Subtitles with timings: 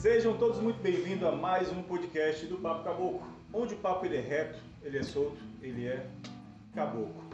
[0.00, 4.16] Sejam todos muito bem-vindos a mais um podcast do Papo Caboclo, onde o papo ele
[4.16, 6.06] é reto, ele é solto, ele é
[6.72, 7.24] caboclo.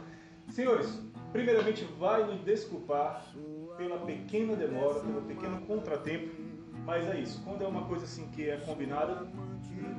[0.49, 0.99] Senhores,
[1.31, 3.23] primeiramente vai nos desculpar
[3.77, 6.33] pela pequena demora, pelo pequeno contratempo,
[6.83, 9.27] mas é isso, quando é uma coisa assim que é combinada,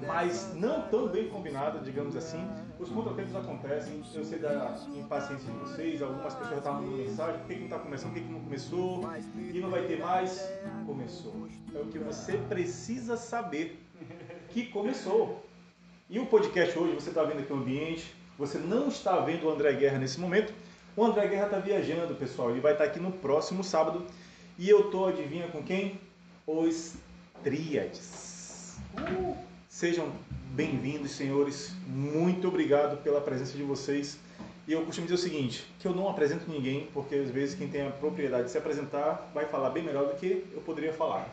[0.04, 2.44] mas não tão bem combinada, digamos assim,
[2.79, 7.46] os contratempos acontecem, eu sei da impaciência de vocês, algumas pessoas estavam mandando mensagem, por
[7.46, 9.00] que que não está começando, por que que não começou,
[9.34, 10.48] e não vai ter mais,
[10.84, 11.48] começou.
[11.75, 13.82] É o que você precisa saber,
[14.50, 15.44] que começou.
[16.08, 19.50] E o podcast hoje, você está vendo aqui o ambiente, você não está vendo o
[19.50, 20.52] André Guerra nesse momento,
[20.94, 24.07] o André Guerra está viajando, pessoal, ele vai estar aqui no próximo sábado,
[24.58, 26.00] e eu tô, adivinha com quem?
[26.46, 26.94] Os
[27.43, 28.79] Tríades.
[28.94, 29.36] Uh!
[29.68, 30.11] Sejam
[30.55, 31.75] bem-vindos, senhores.
[31.86, 34.19] Muito obrigado pela presença de vocês.
[34.67, 37.69] E eu costumo dizer o seguinte, que eu não apresento ninguém, porque às vezes quem
[37.69, 41.28] tem a propriedade de se apresentar vai falar bem melhor do que eu poderia falar.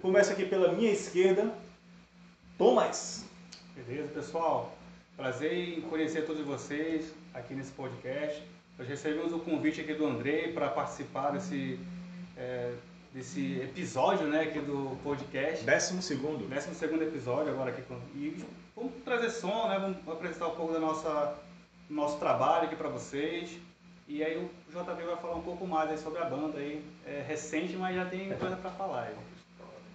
[0.00, 1.52] Começa aqui pela minha esquerda,
[2.56, 3.24] Thomas.
[3.74, 4.76] Beleza, pessoal?
[5.16, 8.42] Prazer em conhecer todos vocês aqui nesse podcast.
[8.78, 11.80] Nós recebemos o convite aqui do Andrei para participar desse,
[12.36, 12.72] é,
[13.12, 15.64] desse episódio né, aqui do podcast.
[15.64, 16.46] Décimo segundo.
[16.48, 17.82] Décimo segundo episódio agora aqui.
[17.82, 18.44] com- E
[18.76, 19.78] vamos trazer som, né?
[19.78, 21.34] Vamos apresentar um pouco do nossa,
[21.88, 23.50] nosso trabalho aqui para vocês.
[24.06, 26.82] E aí o JV vai falar um pouco mais aí sobre a banda aí.
[27.06, 29.14] É recente, mas já tem coisa para falar aí.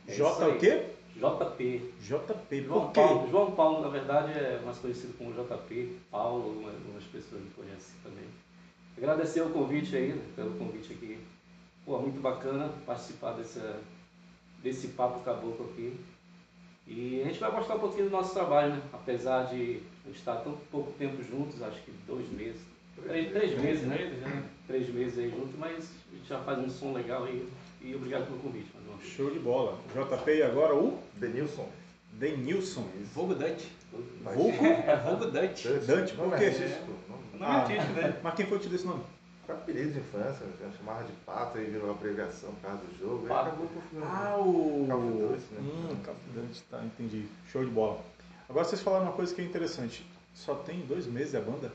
[0.08, 0.86] É J o quê?
[1.16, 1.94] JP.
[2.02, 2.64] JP.
[2.64, 2.92] João?
[2.92, 5.98] Paulo, João Paulo, na verdade, é mais conhecido como JP.
[6.12, 8.26] Paulo, algumas algumas pessoas me conhecem também.
[8.98, 11.20] Agradecer o convite aí, né, pelo convite aqui.
[11.86, 13.80] Pô, muito bacana participar dessa,
[14.62, 15.98] desse papo caboclo aqui.
[16.88, 18.82] E a gente vai mostrar um pouquinho do nosso trabalho, né?
[18.92, 19.82] Apesar de
[20.14, 22.62] estar tão pouco tempo juntos, acho que dois meses.
[23.02, 23.98] Três, três meses, né?
[24.22, 24.44] né?
[24.68, 27.48] Três meses aí juntos, mas a gente já faz um som legal aí.
[27.82, 29.10] E obrigado pelo convite, mais uma vez.
[29.12, 29.78] Show de bola.
[29.94, 31.68] JP e agora o Denilson.
[32.14, 32.88] Denilson.
[33.14, 33.66] Vulgo Dutch.
[34.24, 35.66] Vulco É Vulgo Dutch.
[35.86, 36.46] Dante, por Nome quê?
[36.46, 36.92] artístico.
[37.10, 37.62] Nome- Nome Ah.
[37.62, 38.20] artístico, né?
[38.24, 39.04] Mas quem foi que te deu esse nome?
[39.46, 43.28] Foi apelido de infância, eu chamava de pato e virou abreviação por causa do jogo.
[43.28, 43.42] Pato.
[43.42, 44.88] Aí acabou com o Ah, o.
[44.88, 45.60] Call of Duty, né?
[45.62, 47.26] Hum, Call of Duty, tá, entendi.
[47.52, 48.00] Show de bola.
[48.50, 50.06] Agora vocês falaram uma coisa que é interessante.
[50.34, 51.72] Só tem dois meses a banda?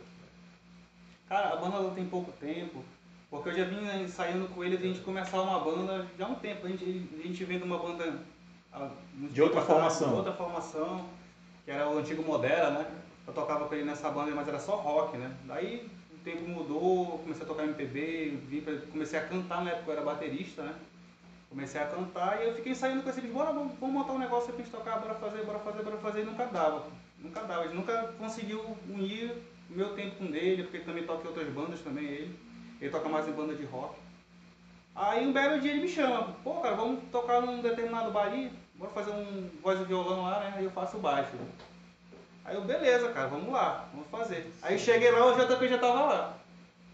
[1.28, 2.82] Cara, a banda ela tem pouco tempo,
[3.30, 6.36] porque eu já vim ensaiando com eles a gente começar uma banda já há um
[6.36, 6.66] tempo.
[6.66, 8.18] A gente, a gente vem de uma banda
[9.14, 10.08] muito De outra atrás, formação.
[10.08, 11.06] De outra formação,
[11.64, 12.86] que era o antigo Modera, né?
[13.26, 15.30] Eu tocava com ele nessa banda, mas era só rock, né?
[15.44, 15.86] Daí
[16.28, 20.62] tempo mudou, comecei a tocar MPB, pra- comecei a cantar na época, eu era baterista,
[20.62, 20.74] né?
[21.48, 24.52] Comecei a cantar e eu fiquei ensaiando com eles, bora, vamos, vamos montar um negócio
[24.52, 26.86] pra gente tocar, bora fazer, bora fazer, bora fazer, e nunca dava.
[27.18, 29.32] Nunca dava, ele nunca conseguiu unir
[29.70, 32.38] o meu tempo com o dele, porque ele também toca em outras bandas também, ele.
[32.80, 33.96] Ele toca mais em banda de rock.
[34.94, 38.52] Aí um belo dia ele me chama, pô cara, vamos tocar num determinado bar aí,
[38.74, 40.54] bora fazer um voz e violão lá, né?
[40.56, 41.32] Aí eu faço baixo.
[42.48, 44.50] Aí eu, beleza, cara, vamos lá, vamos fazer.
[44.62, 46.34] Aí cheguei lá, o JP já tava lá.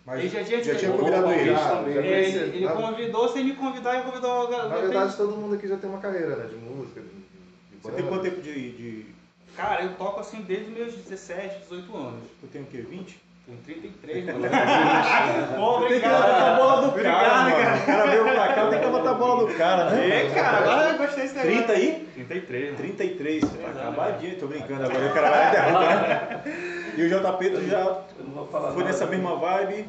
[0.05, 1.55] Mas Ele já tinha- já tinha convidado ele.
[1.55, 1.95] Também.
[1.95, 2.39] já Ele, conheci.
[2.39, 5.77] ele Na- convidou sem me convidar e convidou a Na verdade, todo mundo aqui já
[5.79, 6.47] tem uma carreira, né?
[6.47, 8.53] De música, de, de Você tem quanto tempo de.
[8.73, 9.07] de...
[9.57, 12.21] Cara, eu toco assim desde meus 17, 18 anos.
[12.41, 12.79] Tu tem o quê?
[12.83, 13.19] 20?
[13.47, 14.39] Tenho 33, mano.
[15.57, 17.57] Pô, tem que levantar a bola do Obrigado, cara, mano.
[17.57, 17.77] cara.
[17.77, 20.09] O cara veio pra cá, tem que levantar a bola do cara, né?
[20.09, 21.57] É, cara, agora eu gostei desse negócio.
[21.67, 22.09] 30 aí?
[22.15, 22.77] 33, mano.
[22.79, 23.41] 33.
[23.43, 23.79] Tá Exato.
[23.79, 25.07] acabadinho, tô brincando agora.
[25.07, 26.43] O cara vai interromper, né?
[26.97, 29.89] E o JP, tu já Eu não vou falar foi nessa mesma vibe,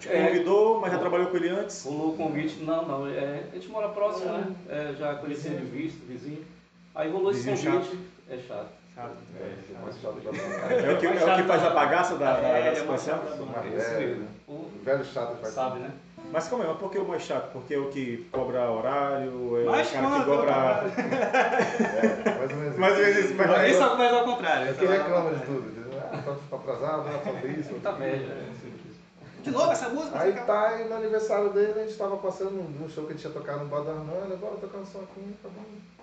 [0.00, 0.26] te É.
[0.26, 1.84] convidou, mas já trabalhou com ele antes.
[1.84, 4.46] Rolou o convite, não, não, é, a gente mora próximo, né?
[4.68, 6.44] É, já conhecia de vista, vizinho.
[6.92, 7.96] Aí rolou esse convite,
[8.30, 8.68] é chato.
[8.96, 9.12] Chato.
[9.38, 10.30] É, mais chato da.
[10.74, 12.78] É o que, é o que faz a bagaça da, da, É, da é mais
[12.78, 13.18] situação.
[13.46, 14.22] Mais É isso velho, mesmo.
[14.22, 14.28] né?
[14.48, 15.90] O- velho chato faz sabe, né?
[16.32, 17.52] Mas calma aí, mas por que o mais chato?
[17.52, 20.84] Porque é o que cobra horário, é Mas o cara que cobra.
[22.26, 24.70] É, mais ou menos Mais ou menos isso, mas- Aí Isso é mais ao contrário.
[24.70, 25.70] É que reclama de tudo.
[25.74, 27.72] diz, Ah, tá tá atrasado, ah, falta isso.
[27.74, 28.28] Média, aquilo.
[28.28, 28.52] né?
[28.60, 28.96] Simples.
[29.44, 30.18] De novo essa música?
[30.18, 33.24] Aí tá, e no aniversário dele, a gente tava passando num show que a gente
[33.26, 35.95] ia tocar no Bar da Armanda, agora tocando som aqui, acabamos desse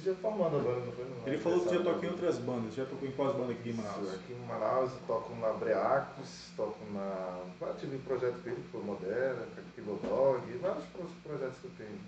[0.00, 1.04] dia formando a banda, não foi?
[1.04, 3.68] No Ele falou que já tocou em outras bandas, já tocou em quais bandas aqui
[3.68, 4.14] em Isso, Manaus?
[4.14, 7.40] Aqui em Manaus, toco na Breacos, toco na.
[7.60, 11.66] Já tive um projeto com ele, que foi Modera, Kilo Dog, vários pro- projetos que
[11.66, 12.00] eu tenho.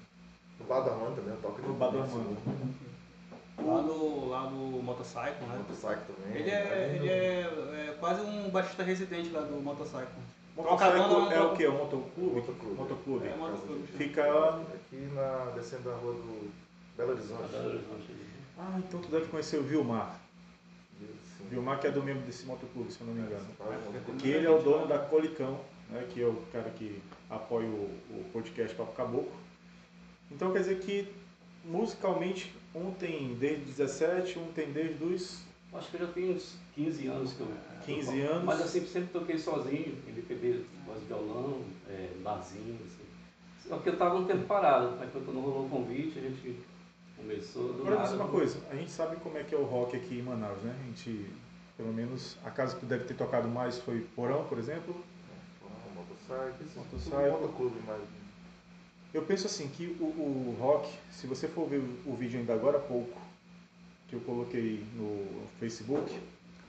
[0.61, 2.37] No Armando também, eu toco No Armando.
[3.59, 5.59] Lá no, lá no Motorcycle, né?
[5.59, 6.41] Motorcycle também.
[6.41, 9.63] Ele é, ele é, é quase um baixista residente lá do
[10.57, 10.89] Troca a
[11.33, 11.65] é o que?
[11.65, 12.35] É um motoclube?
[12.35, 12.75] Motoclube.
[12.77, 13.27] Motoclube.
[13.27, 13.87] É, motoclube.
[13.97, 14.23] Fica.
[14.75, 16.51] Aqui na, descendo a rua do
[16.97, 17.51] Belo Horizonte.
[17.51, 18.17] Belo Horizonte.
[18.59, 20.21] Ah, então tu deve conhecer o Vilmar.
[20.99, 21.47] Sim.
[21.51, 23.47] Vilmar que é do membro desse motoclube, se eu não me engano.
[24.19, 25.61] Que ele é o dono da Colicão,
[25.91, 29.33] né, que é o cara que apoia o, o podcast Papo Caboclo.
[30.31, 31.13] Então quer dizer que
[31.65, 35.45] musicalmente, um tem desde 17, um tem desde os
[35.75, 37.49] Acho que eu já tenho uns 15 anos que eu.
[37.87, 38.45] 15 anos.
[38.45, 43.69] Mas eu sempre, sempre toquei sozinho, MPB, voz de violão, é, barzinho, assim.
[43.69, 46.61] Só que eu estava um tempo parado, aí quando não rolou o convite, a gente
[47.23, 48.09] começou do Agora nada.
[48.09, 50.61] diz uma coisa, a gente sabe como é que é o rock aqui em Manaus,
[50.63, 50.77] né?
[50.79, 51.31] A gente,
[51.77, 54.95] pelo menos, a casa que deve ter tocado mais foi Porão, por exemplo.
[59.15, 62.55] Eu penso assim que o, o rock, se você for ver o, o vídeo ainda
[62.55, 63.21] agora há pouco,
[64.09, 66.19] que eu coloquei no Facebook,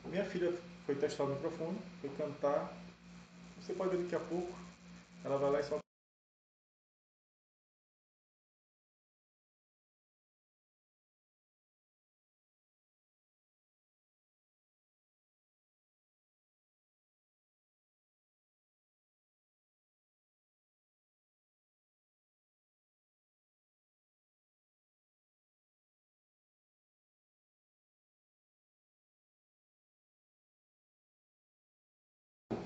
[0.05, 0.53] minha filha
[0.85, 2.73] foi testar o microfone, foi cantar.
[3.61, 4.53] Você pode ver daqui a pouco,
[5.23, 5.82] ela vai lá e solta.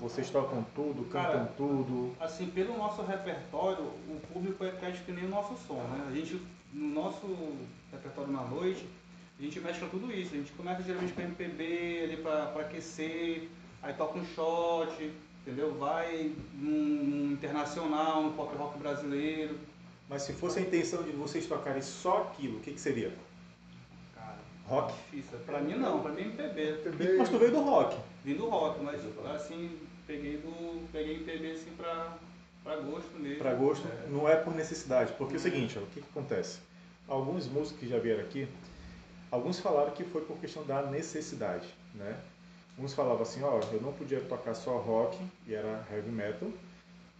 [0.00, 2.14] Vocês tocam tudo, cantam Cara, tudo.
[2.20, 6.06] Assim, pelo nosso repertório, o público é eclético que nem o nosso som, né?
[6.08, 6.40] A gente,
[6.72, 7.26] no nosso
[7.90, 8.86] repertório na noite,
[9.38, 10.34] a gente mescla tudo isso.
[10.34, 13.48] A gente começa geralmente com MPB ali pra, pra aquecer,
[13.82, 15.12] aí toca um shot,
[15.42, 15.74] entendeu?
[15.74, 19.58] Vai num, num internacional, no pop rock brasileiro.
[20.08, 23.12] Mas se fosse a intenção de vocês tocarem só aquilo, o que, que seria?
[24.14, 24.94] Cara, Rock?
[25.12, 25.38] difícil.
[25.44, 26.62] Pra mim não, pra mim é MPB.
[26.62, 27.96] MPB, Mas tu veio do rock.
[28.24, 29.00] Vim do rock, mas
[29.34, 29.78] assim,
[30.08, 30.88] peguei do.
[30.90, 32.18] Peguei MPB assim pra,
[32.64, 33.38] pra gosto mesmo.
[33.38, 34.08] Pra gosto, É.
[34.08, 35.12] não é por necessidade.
[35.12, 36.58] Porque é o seguinte, ó, o que, que acontece?
[37.06, 38.48] Alguns músicos que já vieram aqui,
[39.30, 42.18] alguns falaram que foi por questão da necessidade, né?
[42.78, 45.16] Uns falavam assim, ó, eu não podia tocar só rock,
[45.46, 46.48] e era heavy metal,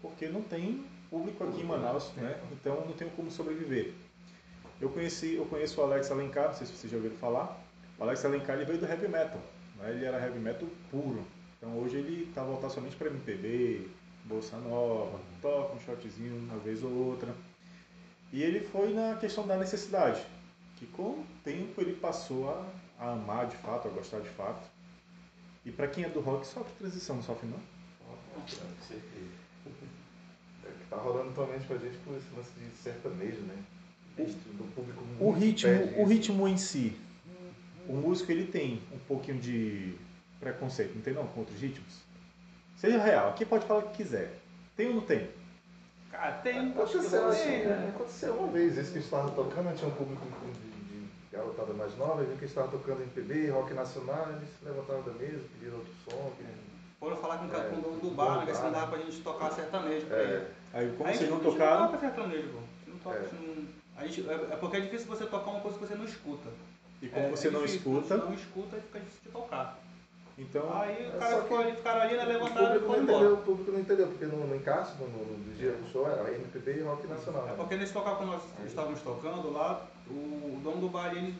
[0.00, 2.38] porque não tem público aqui em Manaus, né?
[2.52, 3.92] Então não tenho como sobreviver.
[4.80, 7.58] Eu conheci, eu conheço o Alex Alencar, não sei se vocês já ouviram falar.
[7.98, 9.40] O Alex Alencar ele veio do heavy metal,
[9.76, 9.90] né?
[9.90, 11.24] Ele era heavy metal puro.
[11.58, 13.88] Então hoje ele está voltado somente para MPB,
[14.24, 17.34] bolsa nova, toca um shotzinho uma vez ou outra.
[18.32, 20.24] E ele foi na questão da necessidade,
[20.76, 22.64] que com o tempo ele passou a,
[22.98, 24.62] a amar de fato, a gostar de fato.
[25.64, 27.58] E para quem é do rock, sofre transição, não sofre não?
[30.64, 33.56] É que tá rolando atualmente pra gente por esse lance de sertanejo, né?
[34.16, 35.70] Do público O ritmo,
[36.00, 36.96] o ritmo em si,
[37.88, 39.94] o músico ele tem um pouquinho de
[40.40, 42.00] preconceito, não tem não, com outros ritmos?
[42.76, 44.38] Seja real, aqui pode falar o que quiser.
[44.76, 45.28] Tem ou não tem?
[46.10, 46.70] Cara, tem.
[46.70, 47.92] Aconteceu, acho que assim, tem, né?
[47.94, 50.52] aconteceu uma vez, esse que estava tocando, tinha um público de,
[51.02, 55.12] de garotada mais nova, viu que estava tocando MPB, rock nacional, eles se levantaram da
[55.12, 56.32] mesa, pediram outro som.
[56.38, 56.68] que-
[56.98, 58.54] Foram falar com o É, cara com o dono do dono bar, do né?
[58.54, 58.92] Se não dava né?
[58.92, 60.16] pra gente tocar sertanejo pra.
[60.16, 62.58] É, Aí como Aí vocês a não gente tocaram, Não toca sertanejo, pô.
[62.58, 63.20] A gente não toca, É.
[63.20, 65.86] a gente não- a gente- é, é porque é difícil você tocar uma coisa que
[65.86, 66.48] você não escuta.
[67.00, 69.78] e como É, você é não difícil, escuta, Você não escuta fica difícil de tocar.
[70.38, 72.24] Então Aí É o cara só ficou ali, ficaram ali, né?
[72.24, 73.34] o Levantaram e público, não foram entendeu, embora.
[73.34, 76.30] o público não entendeu, porque no, no encaixe, no, no, no dia do show, era
[76.32, 77.42] MPB e rock nacional.
[77.44, 77.54] É né?
[77.56, 81.34] porque nesse local que nós estávamos tocando lá, o, o dono do bar, ele,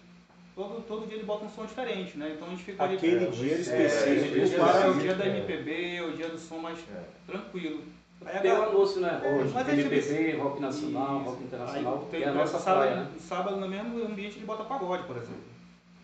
[0.55, 2.33] todo, todo dia ele bota um som diferente, né?
[2.35, 2.97] Então a gente ficou ali.
[2.97, 4.91] aquele É, dia é, específico o dia, para...
[4.91, 5.29] o dia da É.
[5.39, 7.03] MPB, o dia do som mais É.
[7.31, 7.83] tranquilo.
[8.27, 9.21] Aí Tem um galera- anúncio, né?
[9.23, 11.31] É, Hoje, mas MPB, rock nacional, Isso.
[11.31, 13.11] rock internacional, Aí que tem, é a nossa sábado, praia, né?
[13.21, 15.41] sábado no mesmo ambiente ele bota pagode, por exemplo.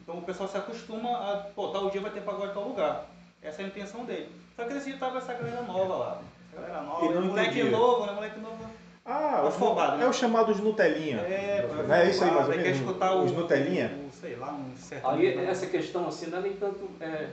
[0.04, 3.06] Então o pessoal se acostuma a, pô, tal dia vai ter pagode em tal lugar.
[3.42, 4.28] Essa é a intenção dele.
[4.54, 6.20] Só que esse dia tava essa galera nova lá.
[6.52, 8.12] Essa galera nova, E não moleque novo, né?
[8.12, 8.64] Moleque novo.
[9.06, 10.04] Ah, os- Afobado, né?
[10.04, 11.18] é o chamado de Nutelinha.
[11.20, 12.78] É, Não é isso aí, mais ou menos?
[12.78, 13.98] escutar Os o, Nutelinha?
[14.08, 15.06] o, sei lá, um certo.
[15.08, 17.28] Aí essa questão assim não é nem tanto é,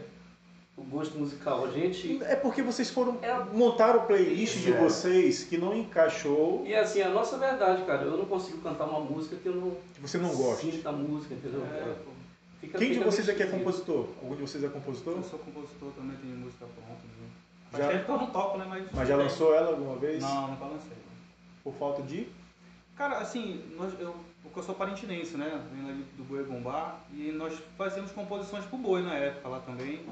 [0.78, 1.64] o gosto musical.
[1.66, 2.22] A gente.
[2.24, 3.34] É porque vocês foram É.
[3.54, 4.78] montar o playlist de É.
[4.78, 9.00] vocês que não encaixou, E assim, a nossa verdade, cara, eu não consigo cantar uma
[9.00, 10.64] música que eu não que você não gosta.
[10.70, 11.64] sinto a música, entendeu?
[11.74, 12.11] É, pô.
[12.62, 14.08] Fica- Quem de fica vocês meio aqui é compositor?
[14.22, 15.14] Algum de vocês é compositor?
[15.18, 17.02] Eu sou compositor também, tenho música pronta.
[17.04, 17.28] Né?
[17.74, 18.66] Já- Faz tempo que eu não toco, né?
[18.70, 20.22] Mas, Mas já lançou ela alguma vez?
[20.22, 20.98] Não, nunca lancei.
[21.64, 22.28] Por falta de.
[22.96, 25.62] Cara, assim, nós, eu, porque eu sou parintinense, né?
[25.74, 30.06] Venho ali do Boi Gombá e nós fazíamos composições pro Boi na época lá também.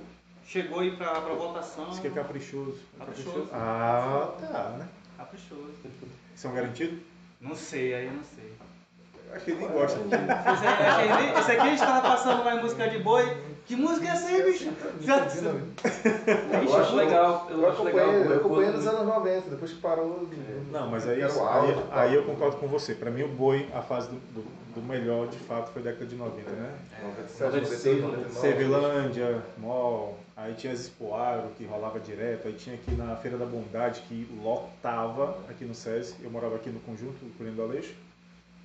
[0.46, 1.90] Chegou aí pra, pra votação.
[1.92, 2.80] Isso que é caprichoso.
[2.96, 3.50] É Caprichoso.
[3.54, 4.88] Ah, tá, né?
[5.18, 5.74] Caprichoso.
[6.36, 7.00] Isso é um garantido?
[7.40, 8.54] Não sei, aí eu não sei.
[9.34, 10.00] Acho que ele nem gosta.
[10.10, 13.38] Esse, esse- esse aqui a gente tava passando lá em música de boi.
[13.66, 14.72] Que música é essa aí, bicho?
[15.02, 15.20] Já-
[16.66, 18.06] Eu acho legal, eu, Eu acho legal.
[18.10, 20.28] acompanhei, eu eu acompanhei nos anos 90, depois que parou.
[20.72, 21.86] Não, mas aí, aí, tal.
[21.92, 22.96] aí eu concordo com você.
[22.96, 24.44] Pra mim, o boi, a fase do, do,
[24.76, 26.72] do melhor, de fato, foi década de 90, né?
[27.04, 28.40] 97, 96, 99.
[28.40, 33.46] Servilândia, Mall, aí tinha as Expoaro, que rolava direto, aí tinha aqui na Feira da
[33.46, 36.16] Bondade, que lotava aqui no SESI.
[36.24, 37.94] Eu morava aqui no conjunto, do Aleixo.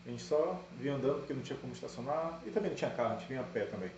[0.06, 3.14] A gente só vinha andando porque não tinha como estacionar e também não tinha carro,
[3.14, 3.90] a gente vinha a pé também.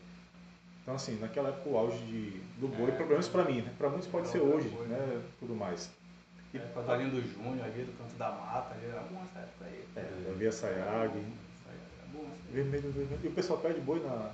[0.83, 2.93] Então, assim, naquela época o auge de, do boi, É.
[2.93, 3.73] pelo menos pra mim, né?
[3.77, 4.89] Pra muitos pode ser Outra hoje, coisa.
[4.95, 5.21] né?
[5.41, 5.91] Tudo mais.
[6.55, 9.41] E com a Dalinha do Júnior ali, do canto da mata, ali, era bom essa
[9.41, 9.85] época aí.
[9.97, 11.11] É, eu via Sayag,
[12.53, 13.21] vermelho, vermelho.
[13.25, 14.31] E o pessoal pede boi na.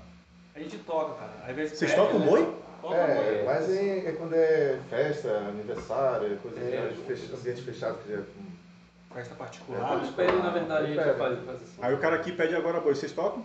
[0.55, 1.33] A gente toca, cara.
[1.49, 2.27] Às vezes Vocês pede, tocam né?
[2.27, 2.55] boi?
[2.83, 3.45] Toca É, boi.
[3.45, 8.19] mas é, é quando é festa, aniversário, coisa É, em fech- ambiente fechado que já
[8.19, 8.25] é
[9.15, 9.97] Festa particular.
[9.99, 10.13] Eles né?
[10.17, 11.19] pedem, na verdade, a gente Pede.
[11.19, 11.77] faz, faz assim.
[11.83, 12.95] Aí o cara aqui pede agora boi.
[12.95, 13.45] Vocês tocam?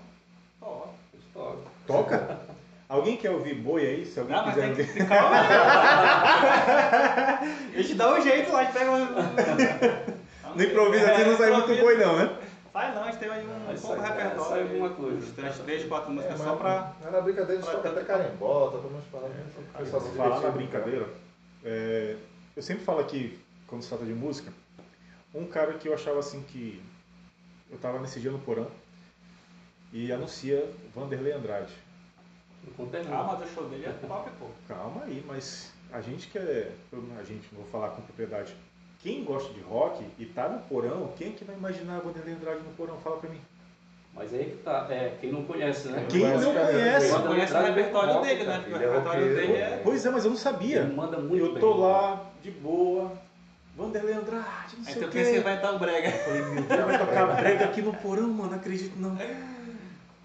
[0.60, 0.90] Toca.
[1.14, 1.60] Eles tocam.
[1.86, 2.40] Toca?
[2.90, 4.06] Alguém quer ouvir boi aí?
[4.06, 4.94] Se alguém Não, mas quiser tem que ouvir.
[5.04, 5.30] ficar.
[7.44, 9.08] a gente dá um jeito lá, a gente pega um.
[10.56, 12.38] No improviso assim não sai muito boi não, né?
[12.74, 14.44] Sai não, a gente tem aí um Aí pouco repertório.
[14.46, 15.18] sai aí, alguma coisa.
[15.18, 16.94] Uns três, três, quatro É, músicas mas, só pra.
[17.04, 19.36] mas na brincadeira eles pra tocam até carimbó, tocam umas paradas.
[19.36, 19.40] É,
[19.76, 21.06] o pessoal se Falar na brincadeira,
[21.66, 22.16] é,
[22.56, 24.52] eu sempre falo aqui, quando se trata de música,
[25.38, 26.82] um cara que eu achava assim que.
[27.70, 28.68] Eu tava nesse dia no porão
[29.92, 31.74] e anuncia Vanderlei Andrade.
[32.66, 34.46] Não conta Ah, mas o show dele é top, pô.
[34.68, 36.72] Calma aí, mas a gente que é.
[37.20, 38.56] A gente, não vou falar com propriedade.
[39.00, 42.62] Quem gosta de rock e tá no porão, quem é que vai imaginar Vanderlei Andrade
[42.62, 42.98] no porão?
[43.00, 43.40] Fala pra mim.
[44.14, 44.88] Mas aí que tá.
[44.90, 46.06] É, quem não conhece, né?
[46.10, 47.08] Quem não conhece?
[47.10, 48.58] Você conhece o repertório dele, né?
[48.58, 49.82] o Ele é repertório dele é.
[49.84, 50.84] Pois é, mas eu não Ele sabia.
[50.86, 51.60] manda muito Eu bem.
[51.60, 53.12] tô lá, de boa.
[53.78, 55.44] Vanderlei Andrade, não Aí sei tu o pensa que quê.
[55.44, 56.12] vai estar o brega.
[56.12, 59.16] Falei, meu Deus, vai tocar brega aqui no porão, mano, não acredito não.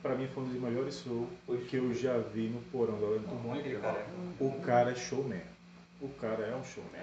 [0.03, 1.29] Pra mim foi um dos melhores shows
[1.69, 4.07] que eu já vi no porão bom aquele cara.
[4.41, 5.43] O cara é showman.
[6.01, 7.03] O cara é um showman.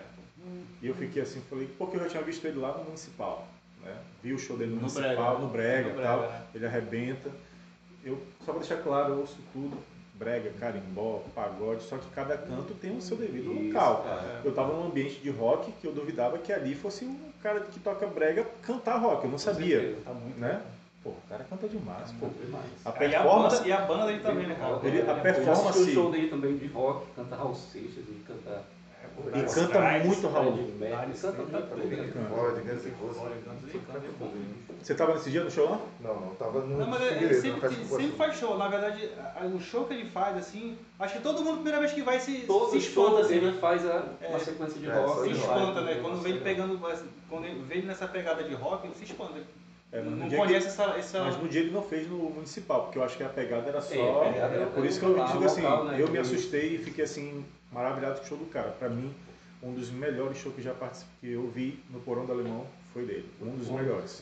[0.81, 3.47] E eu fiquei assim, falei, porque eu já tinha visto ele lá no Municipal.
[3.83, 3.95] Né?
[4.23, 5.39] Vi o show dele no, No Municipal, Brega.
[5.39, 6.19] no Brega e tal.
[6.19, 6.43] Brega?
[6.55, 7.31] Ele arrebenta.
[8.03, 9.77] Eu, só pra deixar claro, eu ouço tudo.
[10.19, 14.05] Brega, carimbó, pagode, só que cada canto tem o seu devido Isso, local.
[14.43, 17.79] Eu tava num ambiente de rock que eu duvidava que ali fosse um cara que
[17.79, 19.23] toca brega cantar rock.
[19.23, 20.01] Eu não sabia, certeza.
[20.03, 20.37] Tá muito.
[20.37, 20.61] né?
[21.01, 22.27] Pô, o cara canta demais, pô.
[22.45, 22.65] Demais.
[22.83, 24.79] A E a, performance, banda, e a banda dele também, né, cara?
[24.83, 28.61] Ele- a performance- Eu o show dele também de rock, canta Raul Seixas e canta.
[29.35, 30.59] E canta muito Raul.
[31.13, 31.43] Styles, canta.
[34.81, 35.79] Você tava nesse dia no show lá?
[35.99, 38.57] Não, não, tava no Não, mas ele sempre, sempre faz show.
[38.57, 39.09] Na verdade,
[39.53, 42.39] o show que ele faz, assim, acho que todo mundo, primeira vez que vai, se,
[42.47, 43.57] Todo se espanta, assim, ele né?
[43.59, 44.27] faz a, É.
[44.29, 45.21] uma sequência de É, rock.
[45.21, 45.99] Se ele espanta, né?
[46.01, 46.79] Quando vê ele pegando,
[47.29, 49.33] quando ele vê ele nessa pegada de rock, ele se espanta.
[49.91, 51.23] É, mas no não dia conhece que- essa, essa...
[51.23, 53.81] Mas no dia ele não fez no municipal, porque eu acho que a pegada era
[53.81, 54.23] só.
[54.23, 56.01] É, pegada era por isso que eu local, digo assim, local, né?
[56.01, 58.69] eu me assustei e fiquei assim, maravilhado com o show do cara.
[58.71, 59.11] Pra mim,
[59.63, 63.03] um dos melhores shows que já participei, que eu vi no Porão do Alemão foi
[63.05, 63.29] dele.
[63.41, 64.21] Um dos melhores.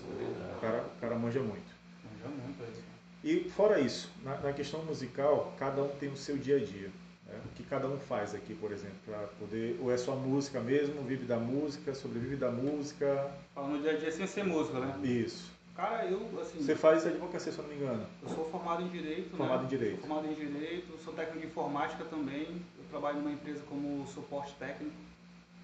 [0.58, 1.76] O cara, o cara manja muito.
[2.04, 2.84] Manja muito aí.
[3.24, 6.90] E fora isso, na, na questão musical, cada um tem o seu dia a dia.
[7.26, 7.34] né?
[7.46, 9.78] O que cada um faz aqui, por exemplo, para poder.
[9.82, 13.30] Ou é só música mesmo, vive da música, sobrevive da música.
[13.54, 14.96] Fala no dia a dia sem ser música, né?
[15.04, 15.57] Isso.
[15.78, 18.04] Cara, eu, assim, Você faz advocacia, se eu não me engano.
[18.24, 19.66] eu sou formado em Direito, Formado né?
[19.66, 20.00] em Direito.
[20.00, 22.48] Sou formado em Direito, sou técnico de Informática também.
[22.80, 24.96] Eu trabalho numa empresa como suporte técnico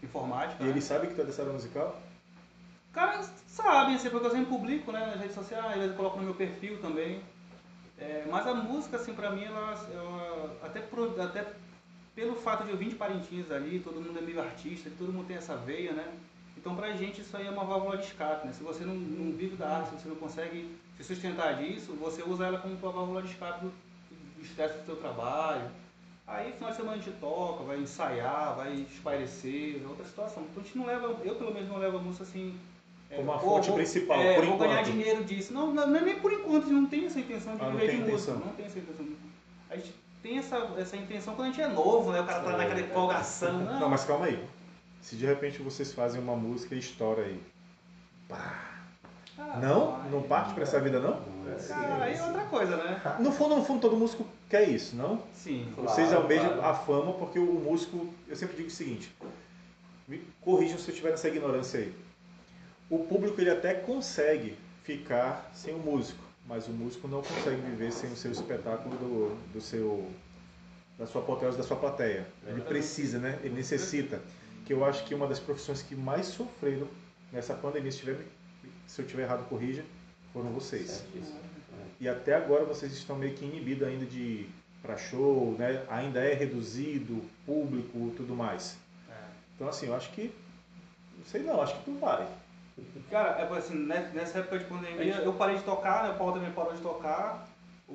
[0.04, 0.62] informática.
[0.62, 0.72] E né?
[0.72, 2.00] ele sabe que tu é dessa área musical?
[2.92, 6.36] Cara, sabem, assim, porque eu sempre publico, né, nas redes sociais, eu coloco no meu
[6.36, 7.20] perfil também.
[7.98, 11.54] É, mas a música, assim, pra mim, ela, ela- até, por- até
[12.14, 15.26] pelo fato de eu vir de Parintins ali, todo mundo é meio artista, todo mundo
[15.26, 16.06] tem essa veia, né?
[16.64, 18.54] Então pra gente isso aí é uma válvula de escape, né?
[18.54, 22.24] Se você não, não vive da arte, se você não consegue se sustentar disso, você
[22.24, 23.68] usa ela como tua válvula de escape do,
[24.38, 25.70] do estresse do seu trabalho.
[26.26, 30.44] Aí final de semana a gente toca, vai ensaiar, vai espairecer, é outra situação.
[30.50, 32.58] Então a gente não leva, eu pelo menos não levo a música assim.
[33.12, 34.92] é, Como a fonte vou- principal, é, por vou ganhar enquanto.
[34.94, 35.54] dinheiro disso.
[35.54, 37.92] Não, não, é nem por enquanto, a gente não tem essa intenção de Ah, viver
[37.92, 38.32] de música.
[38.36, 39.06] Não tem essa intenção.
[39.70, 42.22] A gente tem essa, essa intenção quando a gente é novo, né?
[42.22, 43.60] O cara tá naquela empolgação.
[43.60, 44.42] Não, Não, mas calma aí.
[45.04, 47.40] Se de repente vocês fazem uma música e estoura aí.
[48.28, 48.70] Pá.
[49.38, 49.98] Ah, Não?
[49.98, 50.10] vai.
[50.10, 51.22] Não parte pra essa vida, não?
[51.68, 53.02] Cara, aí é outra coisa, né?
[53.20, 55.22] No fundo, no fundo, todo músico quer isso, não?
[55.34, 55.68] Sim.
[55.76, 56.66] Claro, Vocês almejam claro.
[56.66, 59.14] a fama porque o músico, eu sempre digo o seguinte,
[60.08, 61.94] me corrijam se eu estiver nessa ignorância aí.
[62.90, 67.92] O público ele até consegue ficar sem o músico, mas o músico não consegue viver
[67.92, 70.10] sem o seu espetáculo do, do seu
[70.98, 72.26] da sua apoteose, da sua plateia.
[72.48, 73.40] Ele precisa, né?
[73.44, 74.22] Ele necessita.
[74.66, 76.88] Que eu acho que uma das profissões que mais sofreram
[77.32, 78.18] nessa pandemia, se, tiver,
[78.88, 79.84] se eu estiver errado, corrija,
[80.32, 81.06] foram vocês.
[82.00, 84.50] E até agora vocês estão meio que inibidos ainda de
[84.82, 85.86] para show, né?
[85.90, 88.78] Ainda é reduzido, público, tudo mais.
[89.10, 89.14] É.
[89.56, 90.34] Então assim, eu acho que
[91.18, 92.28] não sei não, acho que tu vai.
[93.10, 96.10] Cara, é assim, nessa época de pandemia, eu parei de tocar, né?
[96.10, 97.48] O Paulo também parou de tocar.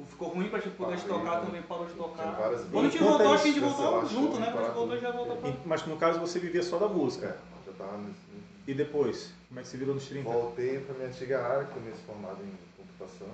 [0.09, 1.47] Ficou ruim pra gente poder Parei, tocar, né?
[1.47, 2.37] também parou de tocar.
[2.71, 4.47] Quando a gente voltou, é acho que a gente voltou junto, né?
[4.53, 5.01] Quando a gente voltou, tudo.
[5.01, 5.53] já voltou pra...
[5.65, 7.37] Mas no caso você vivia só da É, música.
[7.67, 8.19] já tava nesse...
[8.67, 10.29] E depois, como é que você virou nos 30?
[10.31, 13.29] Voltei pra minha antiga área, que eu me formado em computação.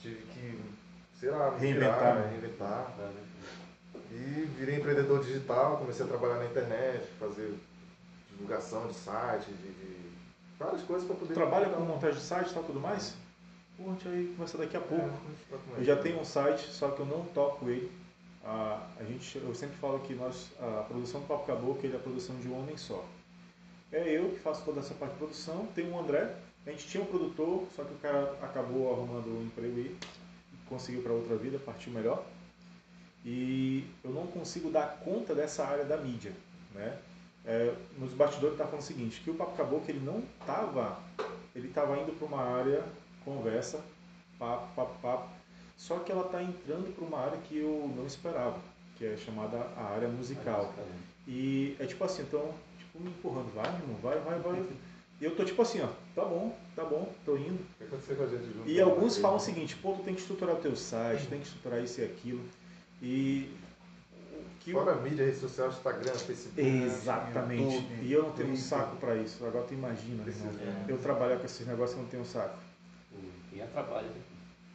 [0.00, 0.60] Tive que,
[1.18, 2.28] sei lá, me Reinventar, virar, né?
[2.30, 2.92] reinventar.
[4.12, 7.54] E virei empreendedor digital, comecei a trabalhar na internet, fazer
[8.30, 10.10] divulgação de site, de, de
[10.58, 11.34] várias coisas para poder.
[11.34, 13.14] trabalha com montagem de site e tal, tudo mais?
[13.80, 15.04] A gente vai conversar daqui a pouco.
[15.04, 17.90] É, Eu já tenho um site, só que eu não toco ele.
[18.44, 21.96] Ah, a gente, eu sempre falo que nós, a produção do Papo Caboclo ele é
[21.96, 23.04] a produção de um homem só.
[23.90, 25.66] É eu que faço toda essa parte de produção.
[25.74, 26.34] Tem o André.
[26.66, 29.96] A gente tinha um produtor, só que o cara acabou arrumando um emprego e
[30.68, 32.24] conseguiu para outra vida, partiu melhor.
[33.24, 36.32] E eu não consigo dar conta dessa área da mídia,
[36.74, 36.98] né?
[37.44, 41.00] É, nos bastidores tá falando o seguinte, que o Papo Caboclo ele não tava,
[41.56, 42.84] ele estava indo para uma área
[43.34, 43.80] conversa,
[44.38, 45.28] papo, papo, papo,
[45.76, 48.58] só que ela está entrando para uma área que eu não esperava,
[48.96, 50.74] que é chamada a área musical.
[51.26, 54.66] E é tipo assim, então, tipo, me empurrando, vai, irmão, vai, vai, vai.
[55.20, 57.60] E eu tô tipo assim, ó, tá bom, tá bom, tô indo.
[57.60, 58.68] O que aconteceu com a gente junto?
[58.68, 61.46] E alguns falam o seguinte, pô, tu tem que estruturar o teu site, tem que
[61.46, 62.40] estruturar isso e aquilo.
[63.02, 63.54] E
[64.60, 66.60] que Fora a mídia, rede social, Instagram, Facebook.
[66.60, 67.76] Exatamente.
[67.76, 69.44] YouTube, E eu não tenho um saco pra isso.
[69.44, 70.84] Agora tu imagina, Precisa, né?
[70.86, 72.58] Eu trabalhar com esses negócios e não tenho um saco.
[73.60, 74.06] E é trabalho.
[74.06, 74.12] né?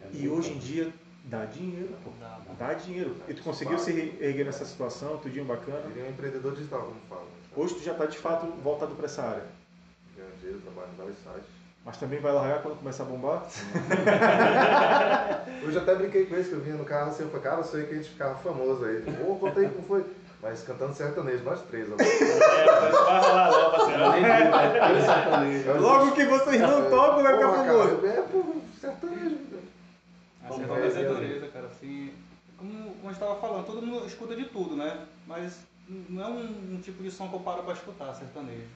[0.02, 0.74] É E hoje em trabalho.
[0.74, 0.94] dia
[1.26, 2.12] dá dinheiro, pô.
[2.20, 3.16] Dá, Dá dinheiro.
[3.28, 5.80] E tu conseguiu se erguer nessa situação, tudinho bacana.
[5.88, 7.26] Virei um empreendedor digital, como fala.
[7.56, 9.44] Hoje tu já tá de fato voltado pra essa área.
[10.16, 11.56] Ganho dinheiro, trabalho em vários sites.
[11.84, 13.44] Mas também vai largar quando começar a bombar?
[15.66, 17.64] Hoje até brinquei com eles que eu vinha no carro assim, eu falei, cara, eu
[17.64, 19.04] sei que a gente ficava famoso aí.
[19.28, 20.04] Ô, conta aí como foi.
[20.42, 21.88] Mas cantando sertanejo, nós três.
[21.92, 21.96] ó.
[21.96, 24.00] É, vai rolar não, parceiro.
[25.66, 25.74] Né?
[25.80, 28.06] Logo que vocês não tocam, vai ficar famoso.
[28.06, 28.44] É, pô,
[28.82, 29.38] sertanejo.
[30.44, 31.66] A sertaneja é dureza, cara.
[31.68, 32.12] Assim,
[32.58, 35.06] como, como a gente tava falando, todo mundo escuta de tudo, né?
[35.28, 38.68] Mas não é um, um tipo de som que eu paro pra escutar, sertanejo.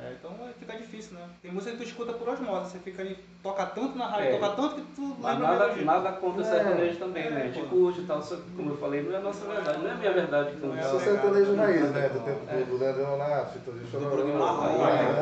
[0.00, 1.28] É, então é, fica difícil, né?
[1.42, 4.38] Tem música que tu escuta por osmose, você fica ali, toca tanto na rádio, É.
[4.38, 6.48] toca tanto que tu Mas lembra nada, nada contra o É.
[6.48, 7.42] sertanejo também, É, né?
[7.42, 9.78] A gente curte e tal, só que, como eu falei, não é a nossa verdade,
[9.78, 10.56] não é a minha verdade.
[10.62, 12.08] Não é Eu a sou sertanejo raiz, né?
[12.10, 12.62] Do tempo é.
[12.64, 13.50] do Leandro Leonardo,
[13.90, 14.10] Chororó.
[14.10, 14.70] programa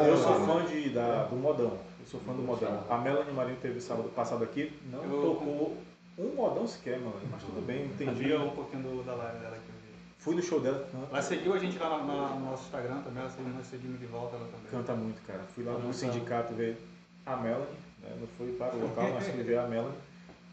[0.04, 0.46] é, eu sou é.
[0.46, 1.72] fã de, da, do modão.
[2.00, 2.82] Eu sou fã do modão.
[2.90, 5.76] A Melanie Marinho teve sábado passado aqui, não Eu- tocou
[6.18, 7.20] um modão sequer, mano.
[7.30, 8.24] Mas tudo bem, entendi.
[8.24, 9.86] Vi um pouquinho do, da live dela que eu vi.
[10.18, 13.00] Fui no show dela, Ela canta, seguiu a gente lá na- na- no nosso Instagram
[13.02, 14.66] também, ela seguiu nós seguimos de volta ela também.
[14.70, 15.40] canta muito, cara.
[15.54, 16.76] Fui lá no sindicato ver
[17.24, 17.66] a Melanie,
[18.02, 18.16] né?
[18.20, 19.98] não fui para o local, mas fui ver a Melanie.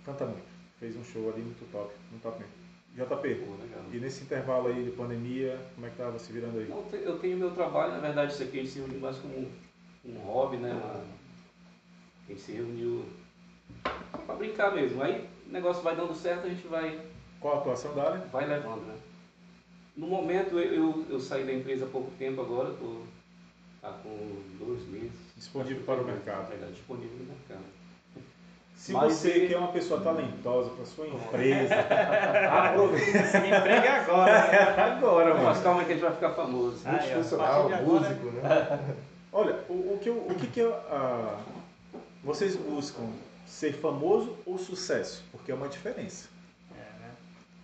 [0.06, 0.44] Canta muito.
[0.80, 2.64] Fez um show ali muito top, muito top mesmo.
[2.96, 3.28] JP,
[3.92, 6.68] e nesse intervalo aí de pandemia, como é que tava se virando aí?
[6.68, 9.00] Não, eu te- eu tenho meu trabalho, na verdade, isso aqui a gente se reuniu
[9.00, 9.52] mais como um,
[10.06, 10.72] um hobby, né?
[10.74, 13.04] Uma- a gente se reuniu
[14.28, 15.02] pra brincar mesmo.
[15.02, 17.00] Aí negócio vai dando certo, a gente vai,
[17.40, 18.20] Qual a atuação da área?
[18.32, 18.96] vai levando, né?
[19.96, 22.98] No momento, eu, eu, eu saí da empresa há pouco tempo agora, tô
[23.82, 25.12] tá com dois meses.
[25.38, 26.44] Disponível para o mercado.
[26.44, 27.64] Na verdade, disponível no mercado.
[28.76, 31.76] Se Mas você ele- que é uma pessoa talentosa para sua empresa,
[32.70, 34.82] aproveita Esse emprego é agora, né?
[34.98, 35.62] agora, Mas mano.
[35.64, 36.82] calma que a gente vai ficar famoso.
[36.86, 38.96] Ah, é, Multifuncional, de agora- músico, né?
[39.32, 41.40] Olha, o, o que, eu- o que, que eu, ah,
[42.24, 43.04] vocês buscam?
[43.54, 45.24] Ser famoso ou sucesso?
[45.32, 46.28] Porque é uma diferença.
[46.72, 47.12] É, né?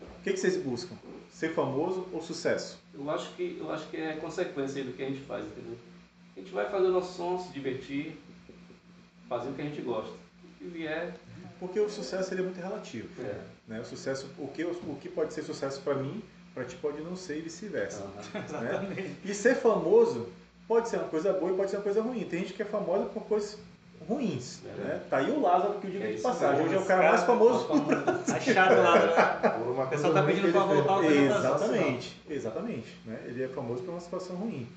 [0.01, 0.95] O que, que vocês buscam?
[1.33, 2.77] Ser famoso ou sucesso?
[2.93, 5.75] Eu acho que eu acho que é consequência aí do que a gente faz, entendeu?
[6.37, 8.15] A gente vai fazer o nosso som, se divertir,
[9.27, 10.11] fazer o que a gente gosta.
[10.11, 11.15] O que vier,
[11.59, 13.09] Porque o sucesso ele é muito relativo.
[13.23, 13.41] é.
[13.67, 13.79] Né?
[13.79, 16.21] O, sucesso, o, que, o que pode ser sucesso para mim,
[16.53, 18.03] para ti pode não ser e vice-versa.
[18.35, 18.61] Aham.
[18.61, 19.15] né?
[19.25, 20.29] E ser famoso
[20.67, 22.23] pode ser uma coisa boa e pode ser uma coisa ruim.
[22.25, 23.57] Tem gente que é famosa por coisas
[24.09, 24.61] ruins.
[24.65, 24.69] É.
[24.69, 25.01] Né?
[25.09, 26.65] Tá aí o Lázaro, que eu digo É de passagem.
[26.65, 27.67] Hoje é o cara mais famoso.
[28.25, 29.49] Tá chato lá, né?
[29.49, 30.53] Por uma O pessoal coisa tá pedindo fez.
[30.65, 32.97] voltar ao Exatamente, exatamente.
[33.05, 33.19] Né?
[33.25, 34.67] Ele é famoso por uma situação ruim.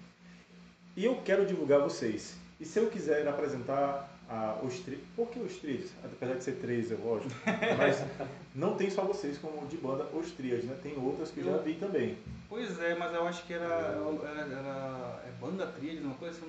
[0.94, 2.36] E eu quero divulgar vocês.
[2.60, 5.90] E se eu quiser apresentar a, os trilhos, por que os trilhos?
[6.04, 7.34] Apesar de ser três, é lógico.
[7.78, 8.04] Mas
[8.54, 10.76] não tem só vocês como de banda os trilhos, né?
[10.82, 12.18] Tem outras que eu já vi também.
[12.52, 16.44] Pois é, mas eu acho que era, era, era- é banda tríade, uma coisa assim,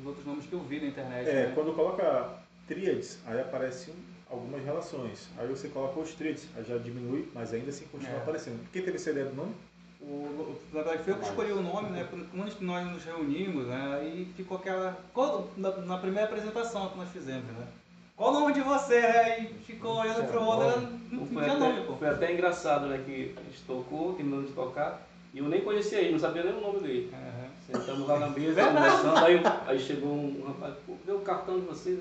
[0.00, 1.28] os outros nomes que eu vi na internet.
[1.28, 1.52] É, né?
[1.54, 2.28] quando coloca
[2.66, 3.94] tríades, aí aparecem
[4.28, 5.28] algumas relações.
[5.38, 8.18] Aí você coloca os tríades, aí já diminui, mas ainda assim continua É.
[8.22, 8.68] aparecendo.
[8.72, 9.54] Quem teve essa ideia do nome?
[10.00, 12.04] O, na verdade, foi eu que escolhi o nome, né?
[12.10, 13.98] Quando nós nos reunimos, né?
[14.00, 14.98] Aí ficou aquela.
[15.12, 17.68] qual- na, na primeira apresentação que nós fizemos, né?
[18.16, 19.00] Qual o nome de você?
[19.00, 19.20] né?
[19.20, 20.80] Aí ficou olhando pro outro,
[21.12, 21.94] não tinha nome, pô.
[21.94, 23.00] foi até engraçado, né?
[23.06, 26.54] Que a gente tocou, terminamos de tocar, e eu nem conhecia ele, não sabia nem
[26.54, 27.10] o nome dele.
[27.12, 27.44] Aham.
[27.80, 31.66] Sentamos lá na mesa, conversando, aí, aí chegou um rapaz, pô, deu o cartão de
[31.66, 31.98] vocês,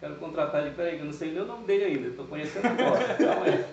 [0.00, 2.66] quero contratar ele, peraí, que eu não sei nem o nome dele ainda, tô conhecendo
[2.66, 3.64] agora, calma aí.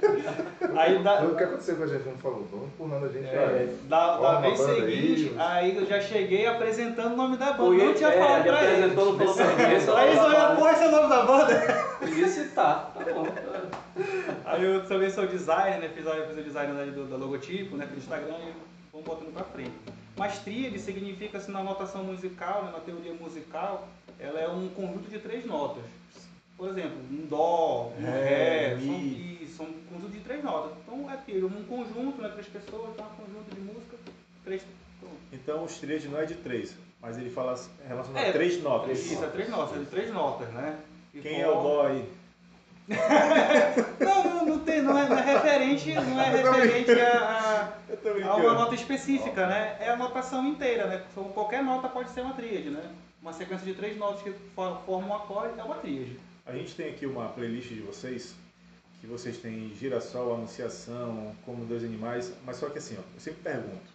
[0.78, 3.74] Aí Foi o que aconteceu com a gente, como falou, vamos empurrando a gente é,
[3.90, 5.72] da, da vez seguinte, aí.
[5.72, 7.64] aí eu já cheguei apresentando o nome da banda.
[7.64, 8.78] O não tinha é, falado ele pra eles.
[8.78, 11.22] apresentou, não falou pra eles, Aí eles só- olharam, porra, esse é o nome da
[11.24, 11.86] banda?
[12.00, 13.28] Podia citar, tá bom.
[14.46, 15.90] Aí eu também sou designer, né?
[15.90, 17.86] Fiz, fiz o design da, do, da logotipo, né?
[17.88, 19.72] Pelo Instagram e vamos botando pra frente.
[20.18, 22.72] Mas tríade significa, assim, na notação musical, né?
[22.72, 23.88] na teoria musical,
[24.20, 25.84] ela é um conjunto de três notas.
[26.58, 29.48] Por exemplo, um dó, um Ré, ré, mi.
[29.56, 30.78] são, um conjunto de três notas.
[30.84, 32.30] Então é tríade, um conjunto, né?
[32.30, 33.98] Três pessoas, então é um conjunto de música,
[34.44, 34.62] três...
[35.32, 39.00] Então os tríade não é de três, mas ele fala relacionado É, a três notas.
[39.00, 40.78] Isso, é três notas, é de três notas, né?
[41.14, 42.06] E Quem é o dó aí?
[44.00, 47.74] Não, não, não, tem, não, é, não é referente, não é referente a,
[48.26, 49.78] a, a uma nota específica, né?
[49.80, 51.04] É a notação inteira, né?
[51.12, 52.82] Então, qualquer nota pode ser uma tríade, né?
[53.22, 56.18] Uma sequência de três notas que for- formam um acorde é uma tríade.
[56.46, 58.34] A gente tem aqui uma playlist de vocês,
[59.02, 63.42] que vocês têm Girassol, Anunciação, Como Dois Animais, mas só que assim, ó, eu sempre
[63.44, 63.86] pergunto,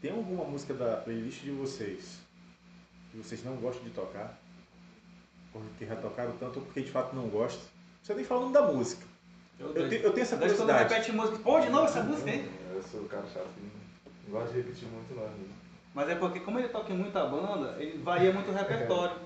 [0.00, 2.18] tem alguma música da playlist de vocês
[3.10, 4.38] que vocês não gostam de tocar?
[5.52, 7.71] Porque já tocaram tanto ou porque de fato não gostam?
[8.02, 9.06] Não precisa nem falar o nome da música.
[9.60, 10.88] Eu, te- eu tenho essa quando curiosidade.
[10.92, 12.50] repete música, pô, de novo essa música aí?
[12.74, 13.46] Eu sou o cara chato,
[14.26, 15.22] não gosto de repetir muito não.
[15.22, 15.54] né?
[15.94, 19.16] Mas é porque como ele toca em muita banda, ele varia muito o repertório.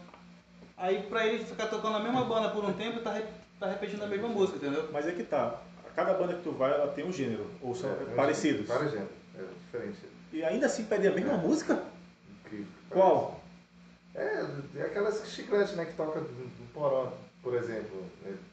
[0.77, 3.19] Aí pra ele ficar tocando a mesma banda por um tempo, tá,
[3.59, 4.91] tá repetindo a mesma música, entendeu?
[4.93, 5.59] Mas é que tá.
[5.95, 8.67] Cada banda que tu vai, ela tem um gênero, ou são É, parecidos.
[8.69, 9.99] Vários gêneros, é diferente.
[10.35, 11.37] E ainda assim pedem a mesma É.
[11.39, 11.83] música?
[12.45, 12.67] Incrível.
[12.91, 13.41] Qual?
[14.15, 14.45] É,
[14.77, 17.13] é aquelas chicletes, né, que toca do, do poró,
[17.47, 18.03] por exemplo.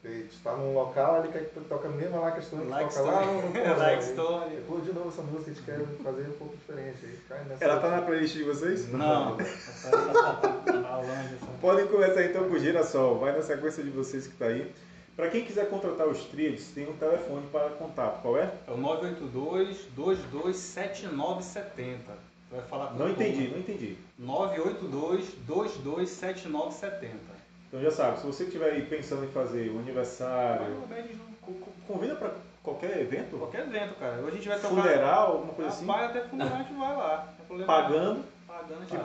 [0.04, 2.94] Ele está num local, ele quer que tu toque a mesma lá questão que Like
[2.94, 3.76] toca lá no, no poró.
[3.76, 4.56] Like Aí, Stone.
[4.68, 6.98] Pô, de novo essa música, a gente quer fazer um pouco diferente.
[7.02, 7.64] Aí cai nessa...
[7.64, 8.88] Ela tá na playlist de vocês?
[8.92, 9.36] Não.
[11.60, 14.72] Podem começar então com o Girassol, vai na sequência de vocês que tá aí.
[15.16, 18.22] Para quem quiser contratar os tríades, tem um telefone para contato.
[18.22, 18.48] Qual é?
[18.68, 22.12] É o 982 227970.
[22.48, 23.98] Vai falar com Não entendi, não entendi.
[24.16, 27.33] 982 227970.
[27.74, 31.02] Então já sabe, se você estiver aí pensando em fazer um aniversário, Vai
[31.42, 32.30] co- co- convida para
[32.62, 34.18] qualquer evento, Qualquer evento, cara.
[34.22, 34.68] Hoje a gente vai tocar.
[34.82, 37.34] funeral, alguma coisa assim, Rapaz, até funeral a gente vai lá.
[37.66, 38.24] Pagando.
[38.46, 39.02] Pagando, a gente vai.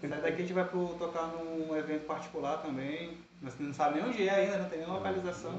[0.00, 3.18] Sai daqui a gente vai pro, tocar num evento particular também.
[3.42, 5.52] Nós não sabe nem onde é ainda, não tem nem localização.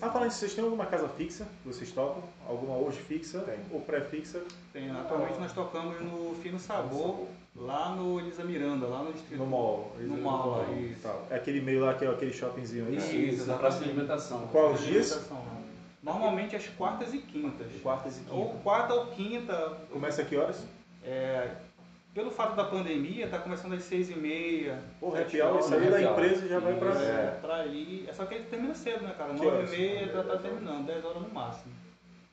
[0.00, 2.22] Ah, falando vocês têm alguma casa fixa que vocês tocam?
[2.48, 3.58] Alguma hoje fixa Tem.
[3.72, 4.42] ou pré-fixa?
[4.72, 9.38] Tem, atualmente nós tocamos no Fino Sabor, lá no Elisa Miranda, lá no distrito.
[9.40, 9.92] No mall.
[9.98, 11.00] No mall, lá, isso.
[11.02, 11.26] Tal.
[11.28, 12.96] É aquele meio lá que é aquele shoppingzinho aí.
[12.96, 13.16] Isso.
[13.16, 14.46] Isso, na praça de alimentação.
[14.52, 15.28] Qual os dias?
[15.28, 15.56] Não.
[16.02, 17.66] Normalmente às quartas e quintas.
[17.82, 18.62] Quartas e Ou quintas.
[18.62, 19.76] quarta ou quinta.
[19.90, 20.62] Começa a que horas?
[21.02, 21.50] É,
[22.16, 24.78] pelo fato da pandemia, tá começando às seis e meia.
[24.98, 26.88] Porra, sete happy hour, sair da empresa e já vai pra...
[26.98, 27.38] É.
[27.42, 28.06] pra ali.
[28.08, 29.34] É só que ele termina cedo, né, cara?
[29.34, 31.74] Nove e meia já tá terminando, 10 horas no máximo.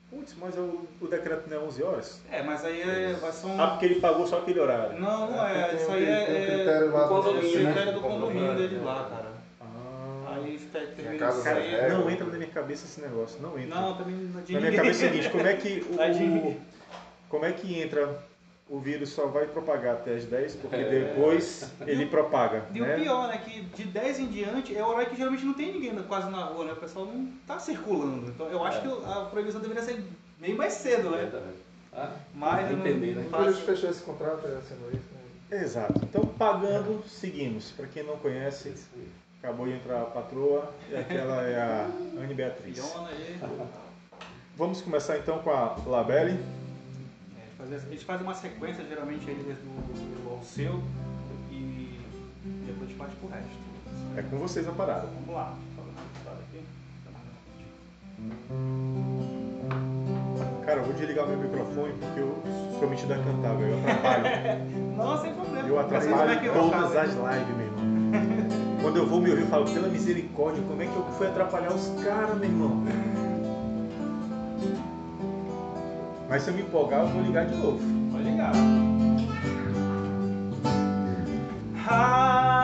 [0.10, 2.22] Putz, mas o, o decreto não é 11 horas?
[2.32, 3.62] É, mas aí é, vai ser um.
[3.62, 4.98] Ah, porque ele pagou só aquele horário.
[4.98, 5.68] Não, não é.
[5.68, 6.26] Tem- Isso aí é.
[6.26, 7.72] tem um é- critério lá do é condomínio, o né?
[7.74, 8.82] critério do condomínio né?
[8.86, 9.32] lá, cara.
[9.60, 10.36] Ah.
[10.36, 12.00] Aí ter- termina Cara, regras.
[12.00, 13.82] não entra na minha cabeça esse negócio, não entra.
[13.82, 16.62] Não, também não é na minha cabeça é o seguinte, como é que o,
[17.28, 18.24] como é que entra
[18.74, 20.90] o vírus só vai propagar até as 10, porque É.
[20.90, 22.96] depois ele propaga, E né?
[22.96, 25.72] o pior, né, que de 10 em diante é o horário que geralmente não tem
[25.72, 26.74] ninguém quase na rua, né?
[26.74, 28.32] O pessoal não tá circulando.
[28.32, 28.82] Então eu acho É.
[28.82, 30.04] que a proibição deveria ser
[30.40, 31.18] bem mais cedo, né?
[31.20, 31.44] Verdade.
[31.96, 33.28] Ah, Mas eu não- entender, né?
[33.30, 35.04] Village fechou esse contrato, é assinou isso.
[35.52, 35.62] Né?
[35.62, 36.02] Exato.
[36.04, 37.70] Então, pagando, seguimos.
[37.70, 38.74] Para quem não conhece,
[39.40, 41.88] acabou de entrar a patroa e aquela é a
[42.20, 42.82] Anne Beatriz.
[44.58, 46.40] Vamos começar então com a Labelle.
[47.64, 50.82] Fazer- a gente faz uma sequência geralmente aí desde o ao seu
[51.50, 51.98] e
[52.66, 53.52] depois a gente parte pro resto.
[54.18, 55.08] É com vocês a parada.
[55.08, 55.56] Vamos lá.
[56.28, 56.62] Aqui.
[60.66, 62.44] Cara, eu vou desligar meu microfone porque eu
[62.78, 63.72] sou metido a cantar, velho.
[63.72, 64.26] Eu atrapalho.
[64.98, 65.68] Não, sem problema.
[65.70, 67.84] Eu é atrapalho eu todas as lives, meu irmão.
[68.82, 71.74] Quando eu vou me ouvir, eu falo, pela misericórdia, como é que eu fui atrapalhar
[71.74, 72.84] os caras, meu irmão?
[76.34, 77.80] Mas se eu me empolgar, eu vou ligar de novo.
[78.12, 78.52] Pode ligar.
[81.86, 82.63] Ha,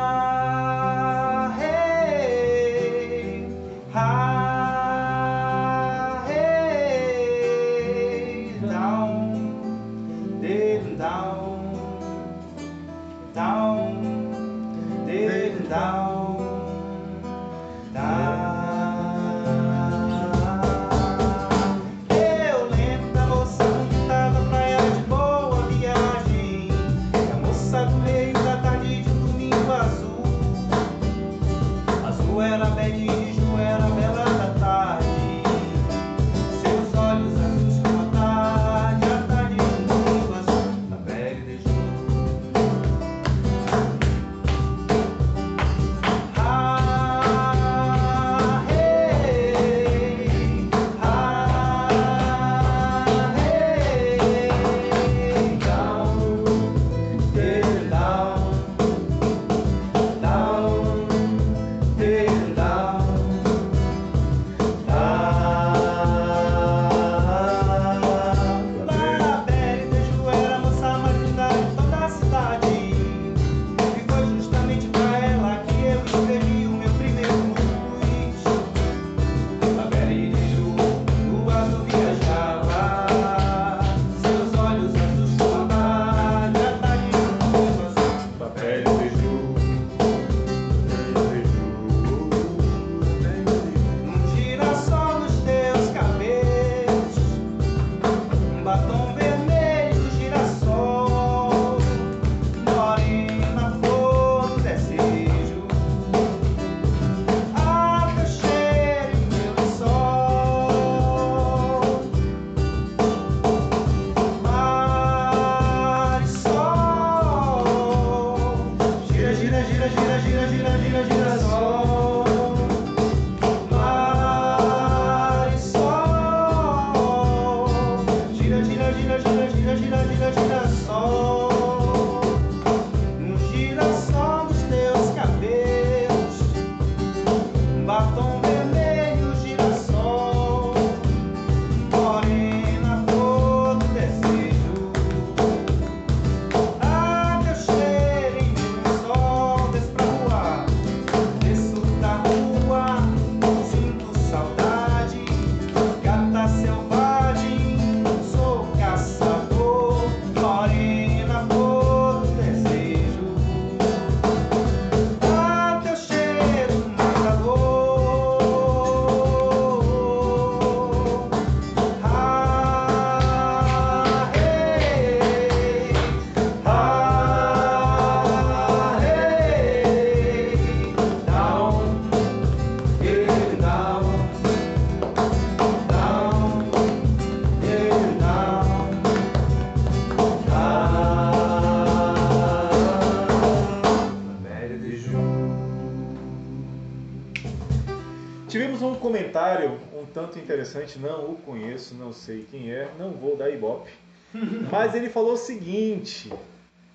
[200.49, 203.91] interessante, não o conheço, não sei quem é, não vou dar ibope.
[204.71, 206.33] Mas ele falou o seguinte: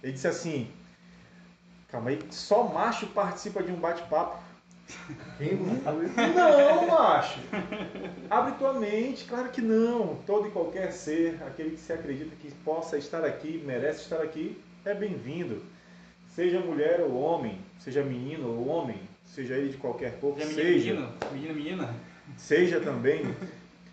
[0.02, 0.68] ele disse assim,
[1.88, 4.42] calma aí, só macho participa de um bate-papo.
[6.34, 7.38] Não macho!
[8.28, 10.16] Abre tua mente, claro que não.
[10.26, 14.60] Todo e qualquer ser, aquele que se acredita que possa estar aqui, merece estar aqui,
[14.84, 15.62] é bem-vindo.
[16.34, 20.92] Seja mulher ou homem, seja menino ou homem, seja ele de qualquer cor, Já seja.
[20.92, 21.94] menino, menino, menina.
[22.36, 23.34] Seja também.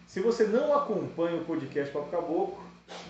[0.08, 2.64] Se você não acompanha o podcast Papo Caboclo,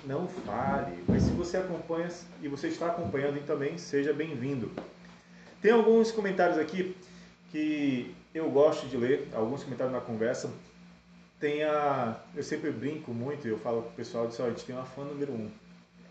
[0.06, 1.04] não fale.
[1.08, 2.10] Mas se você acompanha
[2.42, 4.72] e você está acompanhando também, seja bem-vindo.
[5.62, 6.96] Tem alguns comentários aqui
[7.52, 10.50] que eu gosto de ler, alguns comentários na conversa.
[11.40, 12.20] Tem a.
[12.36, 15.04] Eu sempre brinco muito, eu falo pro pessoal, disso, ó, a gente tem uma fã
[15.04, 15.50] número um.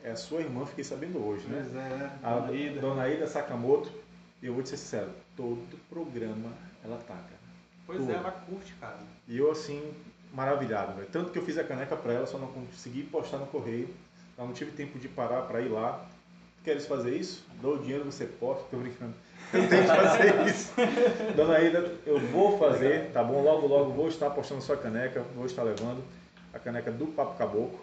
[0.03, 1.61] É a sua irmã, fiquei sabendo hoje, né?
[1.63, 2.11] Pois é?
[2.23, 2.81] A Dona Ida.
[2.81, 3.93] Dona Ida Sakamoto.
[4.43, 6.51] E eu vou te ser sincero, todo programa
[6.83, 7.40] ela cara.
[7.91, 8.13] Pois tudo.
[8.13, 8.99] é, ela curte, cara.
[9.29, 9.93] E eu, assim,
[10.33, 11.09] maravilhado, velho.
[11.11, 13.89] Tanto que eu fiz a caneca pra ela, só não consegui postar no correio.
[14.39, 16.07] Eu não tive tempo de parar pra ir lá.
[16.65, 17.47] Queres fazer isso?
[17.61, 18.65] Dou o dinheiro, você posta.
[18.71, 19.15] Tô brincando.
[19.53, 20.73] Eu tenho que fazer isso.
[21.35, 23.43] Dona Ida, eu vou fazer, tá bom?
[23.43, 26.03] Logo, logo vou estar postando sua caneca, vou estar levando
[26.53, 27.81] a caneca do Papo Caboclo.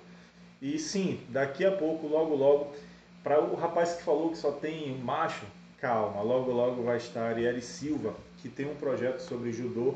[0.62, 2.76] E sim, daqui a pouco, logo, logo,
[3.24, 5.46] para o rapaz que falou que só tem macho,
[5.80, 8.16] calma, logo, logo vai estar a Arielle Silva,
[8.48, 9.96] que tem um projeto sobre judô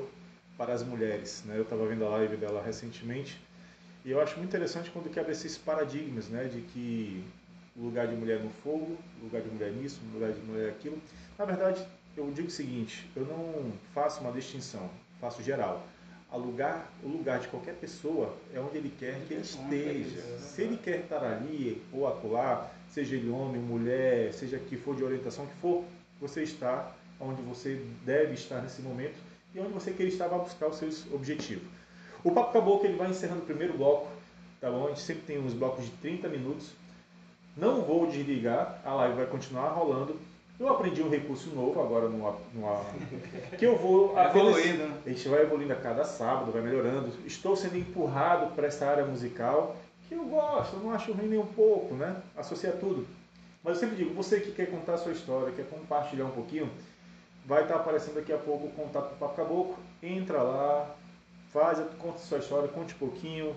[0.57, 1.43] para as mulheres.
[1.45, 1.57] Né?
[1.57, 3.39] Eu estava vendo a live dela recentemente
[4.03, 6.45] e eu acho muito interessante quando quebra esses paradigmas, né?
[6.45, 7.23] de que
[7.75, 11.01] o lugar de mulher no fogo, lugar de mulher nisso, lugar de mulher aquilo.
[11.37, 11.85] Na verdade,
[12.17, 15.87] eu digo o seguinte, eu não faço uma distinção, faço geral.
[16.29, 20.21] A lugar, o lugar de qualquer pessoa é onde ele quer que ele esteja.
[20.39, 25.03] Se ele quer estar ali ou acolá, seja ele homem, mulher, seja que for de
[25.03, 25.83] orientação que for,
[26.21, 29.15] você está onde você deve estar nesse momento
[29.53, 31.63] e onde você quer estar vai buscar os seus objetivos.
[32.23, 34.07] O Papo Caboclo ele vai encerrando o primeiro bloco,
[34.59, 34.85] tá bom?
[34.85, 36.71] A gente sempre tem uns blocos de 30 minutos.
[37.57, 40.15] Não vou desligar, a live vai continuar rolando.
[40.59, 42.85] Eu aprendi um recurso novo agora numa, numa
[43.57, 44.97] que eu vou É apenas- evoluído, né?
[45.05, 47.09] a gente vai evoluindo a cada sábado, vai melhorando.
[47.25, 49.75] Estou sendo empurrado para essa área musical
[50.07, 52.15] que eu gosto, eu não acho ruim nem um pouco, né?
[52.37, 53.07] Associar tudo.
[53.63, 56.69] Mas eu sempre digo, você que quer contar a sua história, quer compartilhar um pouquinho,
[57.45, 59.77] vai estar aparecendo daqui a pouco o contato do Papo Caboclo.
[60.01, 60.85] Entra lá,
[61.51, 63.55] faz, conta a sua história, conte um pouquinho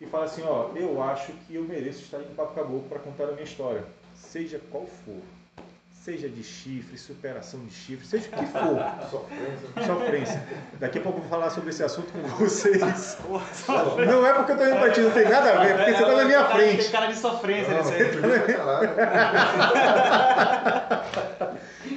[0.00, 3.24] e fala assim, ó, eu acho que eu mereço estar no Papo Caboclo para contar
[3.24, 5.20] a minha história, seja qual for.
[6.04, 8.76] Seja de chifre, superação de chifre, seja o que for.
[9.08, 9.86] Sofrência.
[9.86, 10.42] Sofrência.
[10.80, 13.16] Daqui a pouco eu vou falar sobre esse assunto com vocês.
[14.04, 15.92] Não é porque eu tô indo pra ti, não tem nada a ver, é porque
[15.92, 16.90] você tá na minha Tem frente.
[16.90, 17.84] cara de sofrência Não,
[18.46, 18.90] caralho.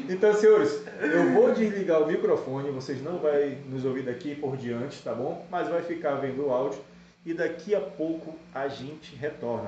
[0.10, 3.32] Então, senhores, eu vou desligar o microfone, vocês não vão
[3.68, 5.46] nos ouvir daqui por diante, tá bom?
[5.50, 6.80] Mas vai ficar vendo o áudio
[7.26, 9.68] e daqui a pouco a gente retorna.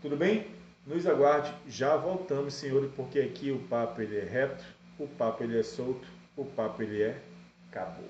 [0.00, 0.46] Tudo bem?
[0.86, 4.64] Nos aguarde, já voltamos, senhores, porque aqui o papo ele é reto,
[4.98, 7.16] o papo ele é solto, o papo ele é
[7.72, 8.06] caboclo.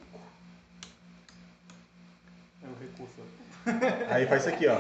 [2.62, 3.20] É o recurso.
[4.10, 4.78] Aí faz isso aqui, ó.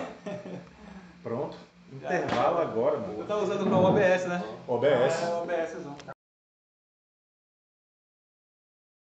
[1.22, 1.56] Pronto.
[1.92, 3.24] Intervalo agora, Eu mano.
[3.24, 4.44] tava usando pra OBS, né?
[4.68, 5.22] OBS.
[5.22, 6.15] É, OBSzão.